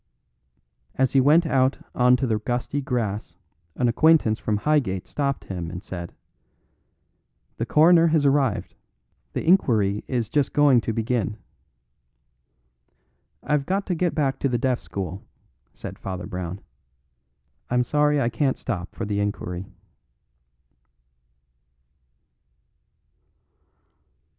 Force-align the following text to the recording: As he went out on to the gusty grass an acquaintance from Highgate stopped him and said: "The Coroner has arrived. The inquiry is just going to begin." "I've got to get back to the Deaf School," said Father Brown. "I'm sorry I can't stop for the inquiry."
As 0.95 1.11
he 1.11 1.21
went 1.21 1.45
out 1.45 1.77
on 1.93 2.15
to 2.15 2.25
the 2.25 2.39
gusty 2.39 2.81
grass 2.81 3.37
an 3.75 3.87
acquaintance 3.87 4.39
from 4.39 4.57
Highgate 4.57 5.05
stopped 5.05 5.43
him 5.43 5.69
and 5.69 5.83
said: 5.83 6.15
"The 7.57 7.67
Coroner 7.67 8.07
has 8.07 8.25
arrived. 8.25 8.73
The 9.33 9.45
inquiry 9.47 10.03
is 10.07 10.27
just 10.27 10.53
going 10.53 10.81
to 10.81 10.91
begin." 10.91 11.37
"I've 13.43 13.67
got 13.67 13.85
to 13.85 13.93
get 13.93 14.15
back 14.15 14.39
to 14.39 14.49
the 14.49 14.57
Deaf 14.57 14.79
School," 14.79 15.21
said 15.71 15.99
Father 15.99 16.25
Brown. 16.25 16.61
"I'm 17.69 17.83
sorry 17.83 18.19
I 18.19 18.29
can't 18.29 18.57
stop 18.57 18.95
for 18.95 19.05
the 19.05 19.19
inquiry." 19.19 19.67